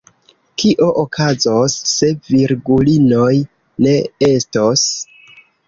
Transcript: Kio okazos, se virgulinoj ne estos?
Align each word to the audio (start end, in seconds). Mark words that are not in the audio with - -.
Kio 0.61 0.87
okazos, 1.01 1.75
se 1.91 2.09
virgulinoj 2.31 3.37
ne 3.89 3.95
estos? 4.33 4.91